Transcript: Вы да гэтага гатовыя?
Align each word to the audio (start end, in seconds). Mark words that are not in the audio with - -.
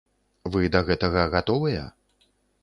Вы 0.55 0.63
да 0.75 0.81
гэтага 0.87 1.27
гатовыя? 1.35 1.85